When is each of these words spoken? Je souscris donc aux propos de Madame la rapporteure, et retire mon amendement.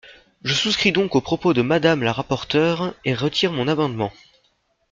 Je 0.43 0.55
souscris 0.55 0.91
donc 0.91 1.15
aux 1.15 1.21
propos 1.21 1.53
de 1.53 1.61
Madame 1.61 2.01
la 2.01 2.11
rapporteure, 2.11 2.95
et 3.05 3.13
retire 3.13 3.51
mon 3.51 3.67
amendement. 3.67 4.11